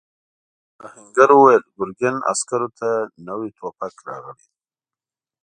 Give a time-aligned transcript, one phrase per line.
[0.85, 2.89] آهنګر وویل ګرګین عسکرو ته
[3.27, 4.53] نوي ټوپک راغلی دی.